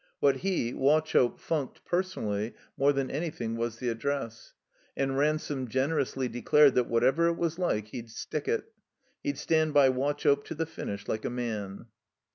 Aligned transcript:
What 0.19 0.37
he, 0.37 0.73
Wauchope, 0.73 1.37
funked, 1.39 1.85
personally, 1.85 2.55
more 2.75 2.91
than 2.91 3.11
anything 3.11 3.55
was 3.55 3.77
the 3.77 3.89
Address. 3.89 4.55
And 4.97 5.15
Ransome, 5.15 5.67
generously, 5.67 6.27
de 6.27 6.41
dared 6.41 6.73
that 6.73 6.89
whatever 6.89 7.27
it 7.27 7.37
was 7.37 7.59
Uke, 7.59 7.89
he'd 7.89 8.09
stick 8.09 8.47
it. 8.47 8.73
He'd 9.23 9.37
stand 9.37 9.75
by 9.75 9.89
Wauchope 9.91 10.43
to 10.45 10.55
the 10.55 10.65
finish, 10.65 11.07
like 11.07 11.23
a 11.23 11.29
man. 11.29 11.85